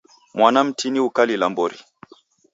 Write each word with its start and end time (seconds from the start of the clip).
Mwana 0.35 0.63
mtini 0.63 0.99
ukalila 0.99 1.49
mbori. 1.49 1.77